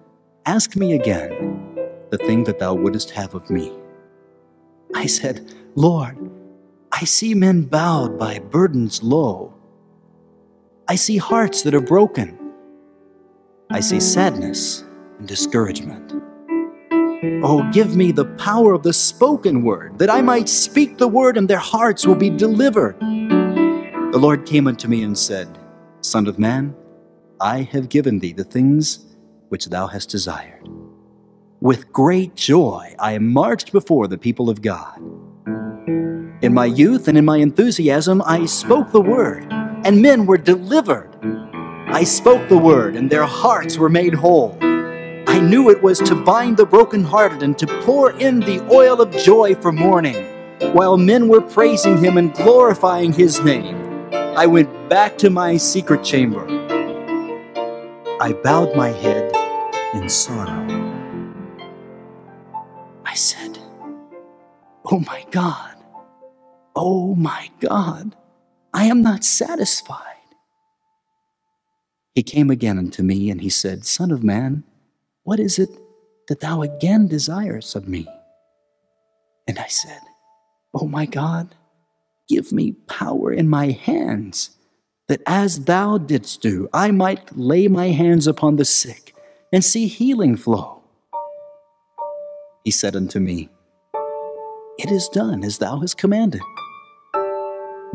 [0.48, 3.72] ask me again the thing that thou wouldest have of me.
[4.96, 6.18] I said, Lord,
[6.92, 9.54] I see men bowed by burdens low.
[10.88, 12.40] I see hearts that are broken.
[13.70, 14.84] I see sadness
[15.20, 16.14] and discouragement.
[17.44, 21.38] Oh, give me the power of the spoken word, that I might speak the word
[21.38, 22.96] and their hearts will be delivered.
[24.18, 25.60] The Lord came unto me and said,
[26.02, 26.76] Son of man,
[27.40, 29.16] I have given thee the things
[29.50, 30.68] which thou hast desired.
[31.62, 34.98] With great joy I marched before the people of God.
[36.42, 39.46] In my youth and in my enthusiasm, I spoke the word,
[39.86, 41.16] and men were delivered.
[41.86, 44.58] I spoke the word, and their hearts were made whole.
[45.28, 49.16] I knew it was to bind the brokenhearted and to pour in the oil of
[49.16, 50.26] joy for mourning,
[50.74, 53.87] while men were praising him and glorifying his name.
[54.38, 56.46] I went back to my secret chamber.
[58.22, 59.36] I bowed my head
[59.96, 60.64] in sorrow.
[63.04, 63.58] I said,
[64.92, 65.76] Oh my God,
[66.76, 68.16] oh my God,
[68.76, 70.04] I am not satisfied.
[72.14, 74.64] He came again unto me and he said, Son of man,
[75.24, 75.70] what is it
[76.28, 78.08] that thou again desirest of me?
[79.48, 80.02] And I said,
[80.76, 81.56] Oh my God,
[82.28, 84.52] Give me power in my hands,
[85.08, 89.16] that as thou didst do, I might lay my hands upon the sick
[89.54, 90.82] and see healing flow.
[92.66, 93.50] He said unto me,
[94.78, 96.42] It is done as thou hast commanded.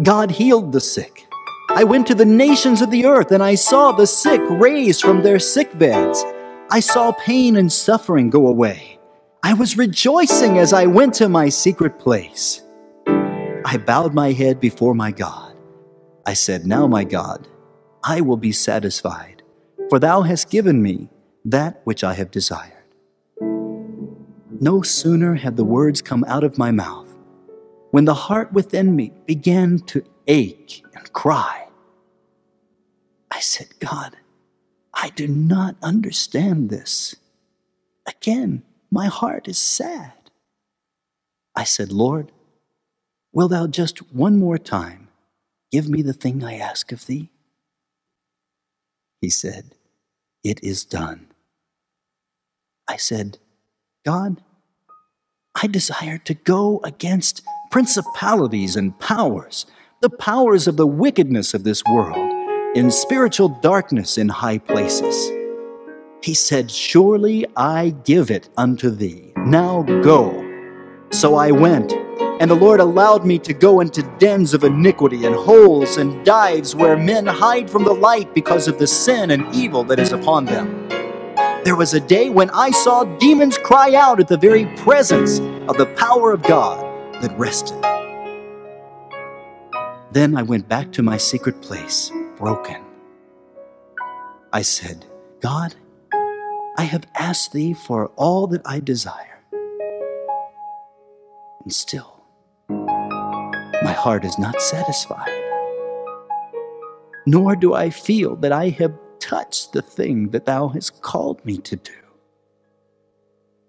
[0.02, 1.26] God healed the sick.
[1.68, 5.22] I went to the nations of the earth, and I saw the sick raised from
[5.22, 6.24] their sick beds.
[6.70, 8.98] I saw pain and suffering go away.
[9.42, 12.61] I was rejoicing as I went to my secret place.
[13.64, 15.56] I bowed my head before my God.
[16.26, 17.46] I said, Now, my God,
[18.04, 19.42] I will be satisfied,
[19.88, 21.08] for thou hast given me
[21.44, 22.72] that which I have desired.
[24.60, 27.08] No sooner had the words come out of my mouth
[27.90, 31.68] when the heart within me began to ache and cry.
[33.30, 34.16] I said, God,
[34.94, 37.16] I do not understand this.
[38.06, 40.12] Again, my heart is sad.
[41.54, 42.32] I said, Lord,
[43.32, 45.08] Will thou just one more time
[45.70, 47.30] give me the thing I ask of thee?
[49.20, 49.74] He said,
[50.44, 51.28] It is done.
[52.88, 53.38] I said,
[54.04, 54.42] God,
[55.54, 59.64] I desire to go against principalities and powers,
[60.00, 62.18] the powers of the wickedness of this world,
[62.76, 65.30] in spiritual darkness in high places.
[66.22, 69.32] He said, Surely I give it unto thee.
[69.36, 70.38] Now go.
[71.10, 71.92] So I went
[72.42, 76.74] and the Lord allowed me to go into dens of iniquity and holes and dives
[76.74, 80.46] where men hide from the light because of the sin and evil that is upon
[80.46, 80.88] them.
[81.62, 85.38] There was a day when I saw demons cry out at the very presence
[85.68, 86.82] of the power of God
[87.22, 87.80] that rested.
[90.10, 92.82] Then I went back to my secret place, broken.
[94.52, 95.06] I said,
[95.38, 95.76] God,
[96.76, 99.38] I have asked thee for all that I desire.
[101.62, 102.11] And still,
[103.82, 105.30] my heart is not satisfied.
[107.26, 111.58] Nor do I feel that I have touched the thing that thou hast called me
[111.58, 111.92] to do.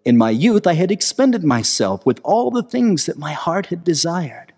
[0.06, 3.84] In my youth, I had expended myself with all the things that my heart had
[3.84, 4.54] desired.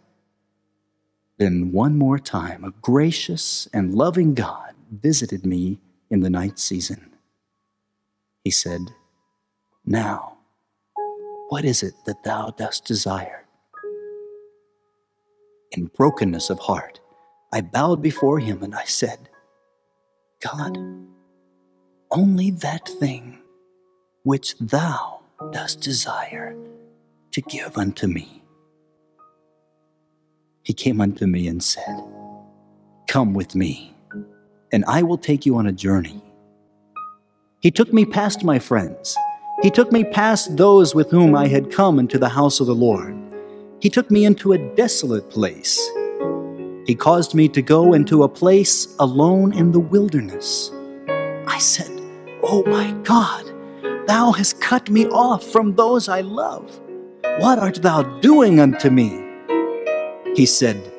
[1.38, 5.80] Then, one more time, a gracious and loving God visited me
[6.10, 7.12] in the night season.
[8.44, 8.82] He said,
[9.86, 10.38] Now,
[11.50, 13.45] what is it that thou dost desire?
[15.76, 17.02] In brokenness of heart,
[17.52, 19.28] I bowed before him and I said,
[20.40, 20.78] God,
[22.12, 23.40] only that thing
[24.24, 25.20] which thou
[25.52, 26.56] dost desire
[27.32, 28.42] to give unto me.
[30.64, 32.02] He came unto me and said,
[33.08, 33.94] Come with me,
[34.72, 36.24] and I will take you on a journey.
[37.60, 39.18] He took me past my friends.
[39.62, 42.76] He took me past those with whom I had come into the house of the
[42.76, 43.25] Lord.
[43.86, 45.80] He took me into a desolate place.
[46.88, 50.72] He caused me to go into a place alone in the wilderness.
[51.46, 51.92] I said,
[52.42, 53.46] Oh my God,
[54.08, 56.82] thou hast cut me off from those I love.
[57.38, 59.24] What art thou doing unto me?
[60.36, 60.92] He said,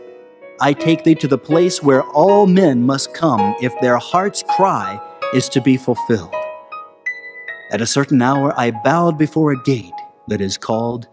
[0.61, 5.01] I take thee to the place where all men must come if their heart's cry
[5.35, 6.37] is to be fulfilled.
[7.73, 11.09] At a certain hour, I bowed before a gate that is called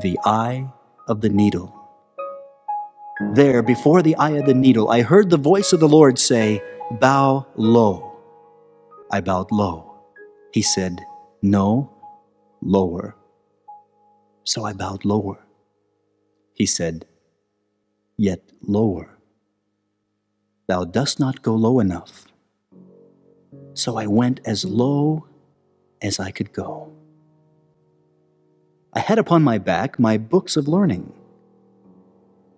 [0.00, 0.68] the Eye
[1.06, 1.74] of the Needle.
[3.34, 6.62] There, before the eye of the needle, I heard the voice of the Lord say,
[7.00, 8.12] Bow low.
[9.10, 9.94] I bowed low.
[10.52, 11.00] He said,
[11.42, 11.90] No,
[12.60, 13.16] lower.
[14.44, 15.44] So I bowed lower.
[16.54, 17.06] He said,
[18.16, 19.18] yet lower.
[20.68, 22.26] Thou dost not go low enough.
[23.74, 25.26] So I went as low
[26.02, 26.95] as I could go.
[28.96, 31.12] I had upon my back my books of learning.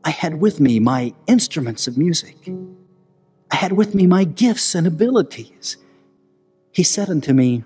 [0.04, 2.36] I had with me my instruments of music.
[3.50, 5.76] I had with me my gifts and abilities.
[6.70, 7.64] He said unto me,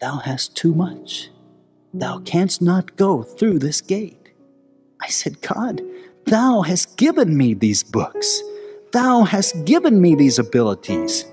[0.00, 1.30] Thou hast too much.
[1.92, 4.30] Thou canst not go through this gate.
[5.00, 5.82] I said, God,
[6.26, 8.40] Thou hast given me these books.
[8.92, 11.24] Thou hast given me these abilities.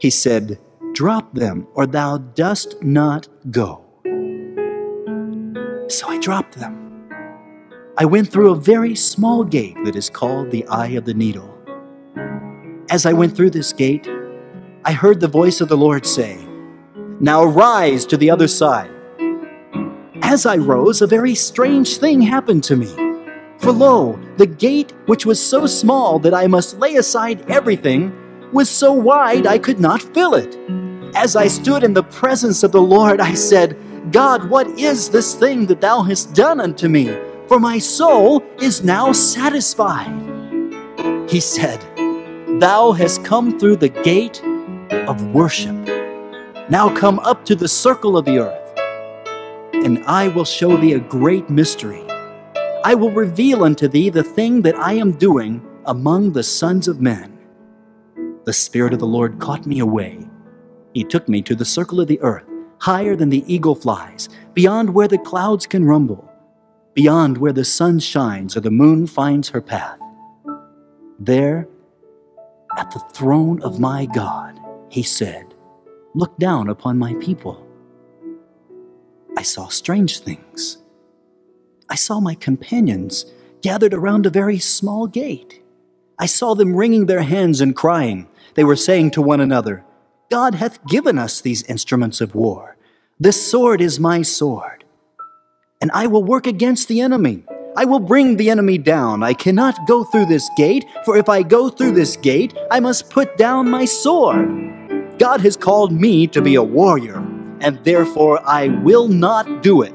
[0.00, 0.58] He said,
[0.94, 3.87] Drop them, or thou dost not go.
[5.88, 7.10] So I dropped them.
[7.96, 11.52] I went through a very small gate that is called the Eye of the Needle.
[12.90, 14.06] As I went through this gate,
[14.84, 16.38] I heard the voice of the Lord say,
[17.20, 18.90] Now rise to the other side.
[20.20, 22.94] As I rose, a very strange thing happened to me.
[23.56, 28.12] For lo, the gate, which was so small that I must lay aside everything,
[28.52, 30.54] was so wide I could not fill it.
[31.16, 33.74] As I stood in the presence of the Lord, I said,
[34.10, 37.16] God, what is this thing that thou hast done unto me?
[37.48, 40.12] For my soul is now satisfied.
[41.28, 41.80] He said,
[42.60, 44.42] Thou hast come through the gate
[45.08, 45.76] of worship.
[46.70, 48.78] Now come up to the circle of the earth,
[49.72, 52.04] and I will show thee a great mystery
[52.84, 57.02] I will reveal unto thee the thing that I am doing among the sons of
[57.02, 57.38] men.
[58.46, 60.26] The Spirit of the Lord caught me away.
[60.94, 62.47] He took me to the circle of the earth,
[62.80, 66.30] higher than the eagle flies, beyond where the clouds can rumble,
[66.94, 69.98] beyond where the sun shines or the moon finds her path.
[71.18, 71.68] There,
[72.76, 74.58] at the throne of my God,
[74.88, 75.54] he said,
[76.14, 77.64] Look down upon my people.
[79.36, 80.78] I saw strange things
[81.90, 83.24] I saw my companions
[83.62, 85.62] gathered around a very small gate.
[86.18, 88.28] I saw them wringing their hands and crying.
[88.54, 89.84] They were saying to one another,
[90.30, 92.76] God hath given us these instruments of war.
[93.18, 94.84] This sword is my sword.
[95.80, 97.44] And I will work against the enemy.
[97.76, 99.22] I will bring the enemy down.
[99.22, 103.08] I cannot go through this gate, for if I go through this gate, I must
[103.08, 105.18] put down my sword.
[105.18, 107.16] God has called me to be a warrior,
[107.60, 109.94] and therefore I will not do it.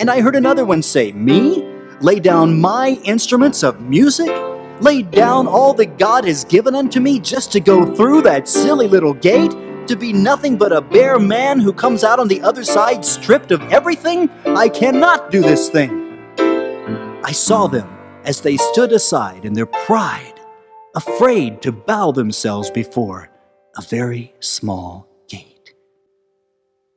[0.00, 1.62] And I heard another one say, Me?
[2.00, 4.30] Lay down my instruments of music?
[4.80, 8.88] Lay down all that God has given unto me just to go through that silly
[8.88, 9.52] little gate?
[9.88, 13.52] To be nothing but a bare man who comes out on the other side stripped
[13.52, 14.28] of everything?
[14.46, 16.02] I cannot do this thing.
[17.24, 17.88] I saw them
[18.24, 20.40] as they stood aside in their pride,
[20.96, 23.30] afraid to bow themselves before
[23.76, 25.74] a very small gate.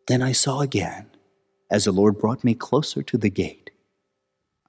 [0.07, 1.07] Then I saw again
[1.69, 3.71] as the Lord brought me closer to the gate,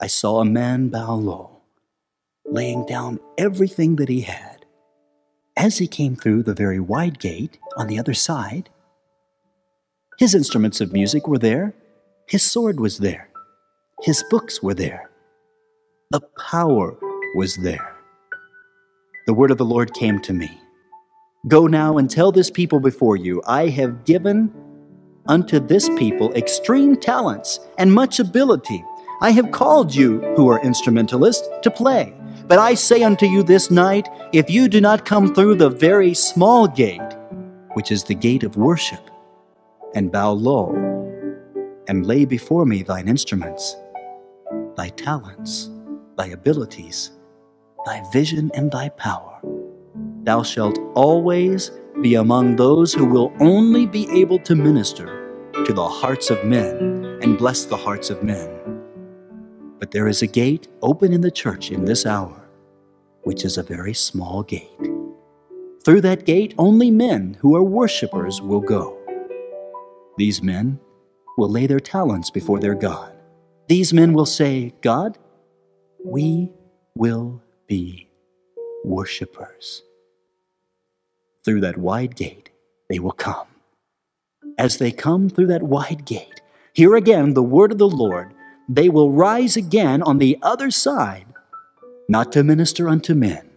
[0.01, 1.48] I saw a man bow low.
[2.51, 4.65] Laying down everything that he had.
[5.57, 8.71] As he came through the very wide gate on the other side,
[10.19, 11.75] his instruments of music were there,
[12.29, 13.29] his sword was there,
[14.03, 15.11] his books were there,
[16.11, 16.97] the power
[17.35, 17.95] was there.
[19.27, 20.51] The word of the Lord came to me
[21.47, 24.53] Go now and tell this people before you, I have given
[25.29, 28.85] unto this people extreme talents and much ability.
[29.21, 32.13] I have called you, who are instrumentalists, to play.
[32.49, 36.15] But I say unto you this night, if you do not come through the very
[36.15, 37.13] small gate,
[37.75, 39.11] which is the gate of worship,
[39.95, 40.73] and bow low,
[41.89, 43.77] and lay before me thine instruments,
[44.77, 45.69] thy talents,
[46.17, 47.11] thy abilities,
[47.85, 49.39] thy vision, and thy power,
[50.23, 51.71] thou shalt always
[52.01, 57.19] be among those who will only be able to minister to the hearts of men
[57.23, 58.58] and bless the hearts of men.
[59.79, 62.49] But there is a gate open in the church in this hour,
[63.23, 64.69] which is a very small gate.
[65.85, 68.99] Through that gate, only men who are worshippers will go.
[70.17, 70.81] These men
[71.37, 73.13] will lay their talents before their God.
[73.69, 75.17] These men will say, God,
[76.05, 76.51] we
[76.97, 78.09] will be
[78.85, 79.83] worshippers.
[81.45, 82.51] Through that wide gate,
[82.89, 83.47] they will come.
[84.59, 86.41] As they come through that wide gate,
[86.73, 88.35] hear again the word of the Lord
[88.69, 91.27] they will rise again on the other side,
[92.09, 93.49] not to minister unto men,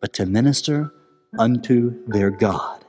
[0.00, 0.92] but to minister
[1.38, 2.84] unto their God.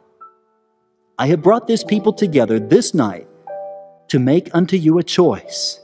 [1.18, 3.28] I have brought this people together this night
[4.10, 5.80] to make unto you a choice.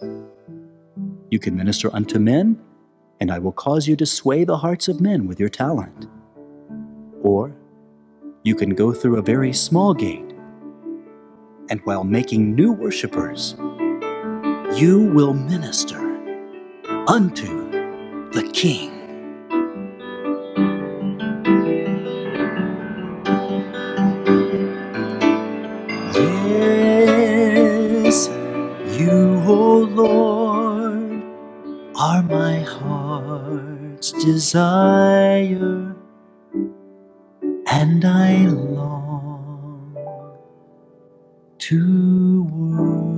[1.32, 2.62] You can minister unto men,
[3.20, 6.08] and I will cause you to sway the hearts of men with your talent.
[7.24, 7.56] Or
[8.44, 10.36] you can go through a very small gate,
[11.70, 13.56] and while making new worshippers,
[14.76, 16.00] you will minister
[17.08, 17.72] unto
[18.32, 18.92] the King.
[26.14, 28.30] Yes,
[29.00, 31.24] you, O Lord,
[31.96, 35.96] are my heart's desire,
[37.68, 39.98] and I long
[41.60, 43.13] to worship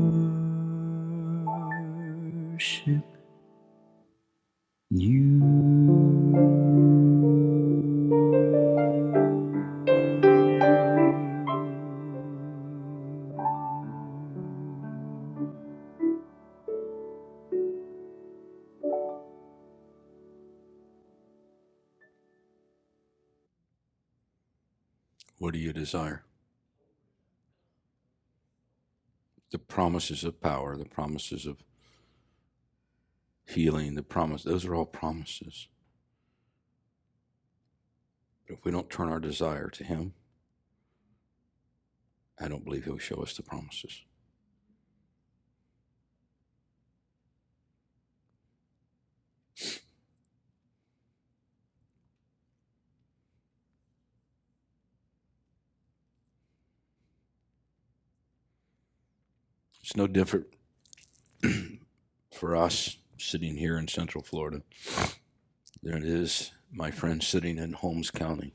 [25.38, 26.24] What do you desire?
[29.52, 31.58] The promises of power, the promises of
[33.46, 35.68] healing, the promise, those are all promises.
[38.48, 40.14] But if we don't turn our desire to Him,
[42.40, 44.02] I don't believe He'll show us the promises.
[59.86, 60.48] It's no different
[62.32, 64.62] for us sitting here in Central Florida
[65.82, 68.54] than it is my friend sitting in Holmes County,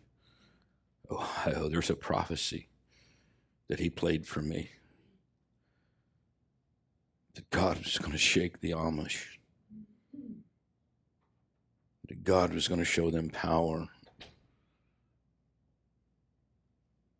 [1.10, 1.68] Ohio.
[1.68, 2.68] There's a prophecy
[3.68, 4.70] that he played for me
[7.34, 9.38] that God was going to shake the Amish,
[12.08, 13.88] that God was going to show them power,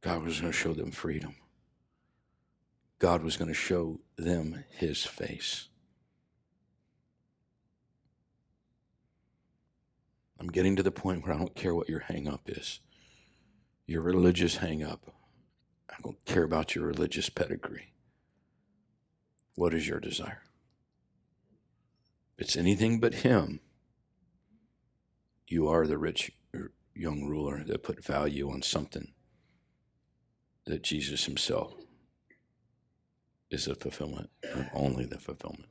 [0.02, 1.36] God was going to show them freedom.
[2.98, 5.69] God was going to show them his face.
[10.40, 12.80] I'm getting to the point where I don't care what your hang up is.
[13.86, 15.12] Your religious hang up.
[15.90, 17.92] I don't care about your religious pedigree.
[19.54, 20.42] What is your desire?
[22.38, 23.60] If it's anything but him,
[25.46, 29.12] you are the rich er, young ruler that put value on something
[30.64, 31.74] that Jesus himself
[33.50, 35.68] is the fulfillment and only the fulfillment.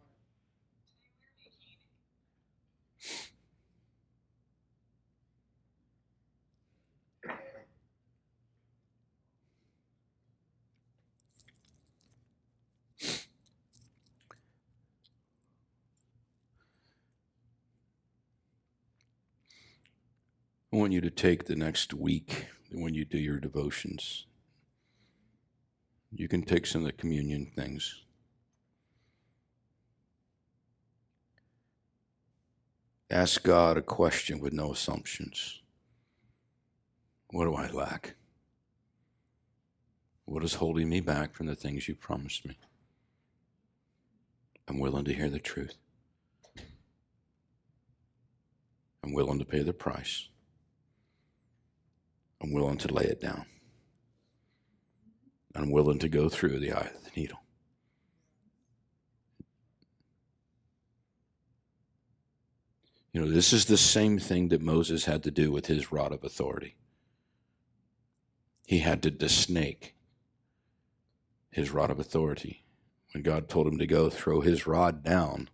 [20.71, 24.27] I want you to take the next week when you do your devotions.
[26.11, 28.03] You can take some of the communion things.
[33.09, 35.63] Ask God a question with no assumptions.
[37.31, 38.13] What do I lack?
[40.25, 42.59] What is holding me back from the things you promised me?
[44.67, 45.73] I'm willing to hear the truth.
[49.03, 50.27] I'm willing to pay the price.
[52.41, 53.45] I'm willing to lay it down.
[55.55, 57.39] I'm willing to go through the eye of the needle.
[63.11, 66.11] You know, this is the same thing that Moses had to do with his rod
[66.11, 66.75] of authority.
[68.67, 69.93] He had to desnake
[71.49, 72.63] his rod of authority.
[73.13, 75.49] When God told him to go throw his rod down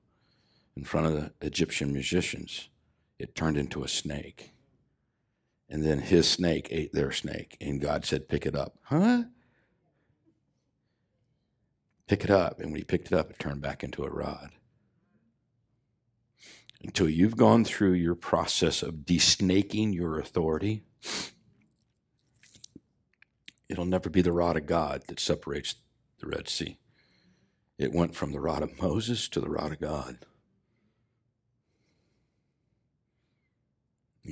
[0.76, 2.68] in front of the Egyptian musicians,
[3.18, 4.52] it turned into a snake.
[5.70, 8.78] And then his snake ate their snake, and God said, Pick it up.
[8.84, 9.24] Huh?
[12.08, 12.60] Pick it up.
[12.60, 14.52] And when he picked it up, it turned back into a rod.
[16.84, 20.84] Until you've gone through your process of desnaking your authority,
[23.68, 25.76] it'll never be the rod of God that separates
[26.20, 26.78] the Red Sea.
[27.80, 30.20] It went from the rod of Moses to the rod of God.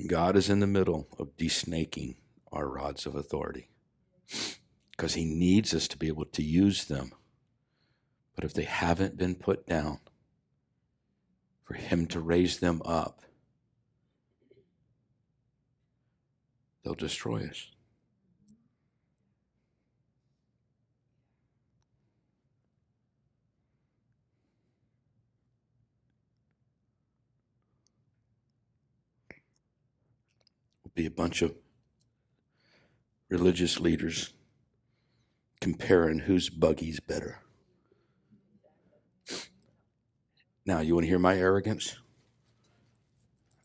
[0.06, 2.16] God is in the middle of desnaking
[2.52, 3.68] our rods of authority
[4.90, 7.12] because He needs us to be able to use them.
[8.34, 10.00] But if they haven't been put down,
[11.62, 13.22] for Him to raise them up,
[16.82, 17.70] they'll destroy us.
[30.94, 31.54] Be a bunch of
[33.28, 34.32] religious leaders
[35.60, 37.40] comparing whose buggy's better.
[40.66, 41.96] Now, you want to hear my arrogance?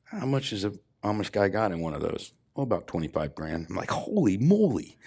[0.04, 0.74] How much is a
[1.04, 2.34] Amish guy got in one of those?
[2.56, 3.68] Oh, about 25 grand.
[3.70, 4.98] I'm like, holy moly.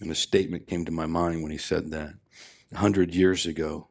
[0.00, 2.14] And a statement came to my mind when he said that.
[2.72, 3.88] A hundred years ago,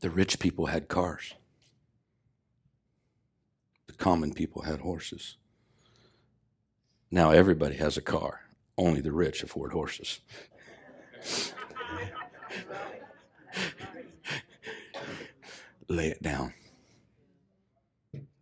[0.00, 1.34] the rich people had cars.
[3.86, 5.36] The common people had horses.
[7.10, 8.40] Now everybody has a car.
[8.78, 10.20] Only the rich afford horses.
[15.88, 16.54] Lay it down.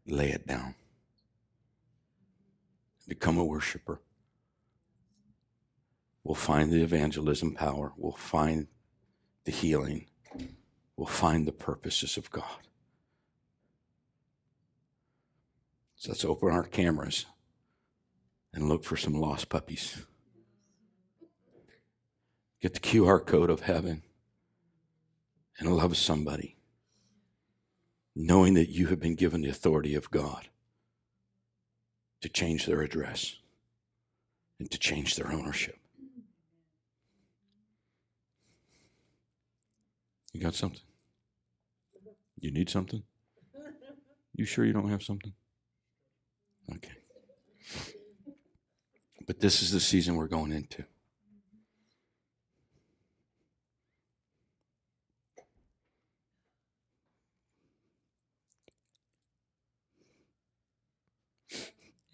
[0.06, 0.74] Lay it down.
[3.08, 4.00] Become a worshiper.
[6.22, 7.94] We'll find the evangelism power.
[7.96, 8.66] We'll find
[9.44, 10.08] the healing
[10.98, 12.66] will find the purposes of God.
[15.94, 17.24] So let's open our cameras
[18.52, 20.04] and look for some lost puppies.
[22.60, 24.02] Get the QR code of heaven
[25.60, 26.56] and love somebody,
[28.16, 30.48] knowing that you have been given the authority of God
[32.22, 33.36] to change their address
[34.58, 35.78] and to change their ownership.
[40.32, 40.80] You got something?
[42.40, 43.02] You need something?
[44.34, 45.32] You sure you don't have something?
[46.74, 46.92] Okay.
[49.26, 50.84] But this is the season we're going into.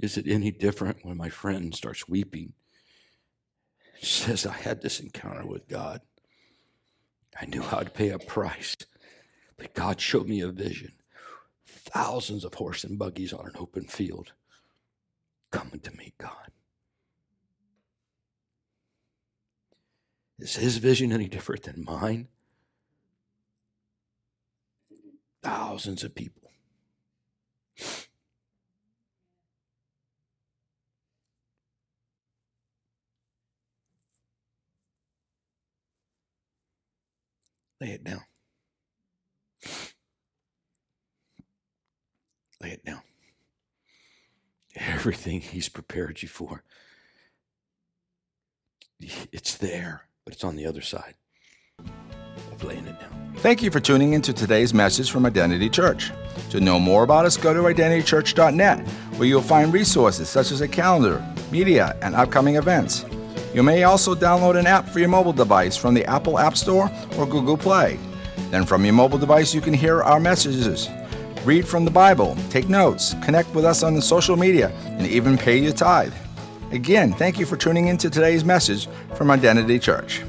[0.00, 2.52] Is it any different when my friend starts weeping?
[4.00, 6.00] She says, I had this encounter with God.
[7.40, 8.76] I knew how to pay a price.
[9.56, 10.92] But God showed me a vision.
[11.66, 14.32] Thousands of horse and buggies on an open field
[15.50, 16.50] coming to meet God.
[20.38, 22.28] Is his vision any different than mine?
[25.42, 26.50] Thousands of people.
[37.80, 38.22] Lay it down.
[42.60, 43.02] Lay it down.
[44.76, 46.64] Everything He's prepared you for,
[49.32, 51.14] it's there, but it's on the other side
[52.52, 53.34] of laying it down.
[53.38, 56.10] Thank you for tuning into today's message from Identity Church.
[56.50, 58.88] To know more about us, go to identitychurch.net,
[59.18, 63.04] where you'll find resources such as a calendar, media, and upcoming events.
[63.52, 66.90] You may also download an app for your mobile device from the Apple App Store
[67.18, 67.98] or Google Play.
[68.50, 70.88] Then, from your mobile device, you can hear our messages
[71.44, 75.36] read from the Bible, take notes, connect with us on the social media, and even
[75.36, 76.14] pay your tithe.
[76.72, 80.22] Again, thank you for tuning in to today's message from Identity Church.